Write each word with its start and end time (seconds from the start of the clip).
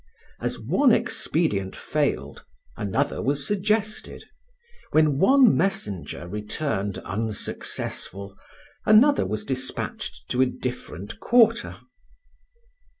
As 0.39 0.59
one 0.59 0.91
expedient 0.91 1.75
failed, 1.75 2.43
another 2.75 3.21
was 3.21 3.45
suggested; 3.45 4.23
when 4.89 5.19
one 5.19 5.55
messenger 5.55 6.27
returned 6.27 6.97
unsuccessful, 7.05 8.35
another 8.83 9.27
was 9.27 9.45
despatched 9.45 10.27
to 10.29 10.41
a 10.41 10.47
different 10.47 11.19
quarter. 11.19 11.77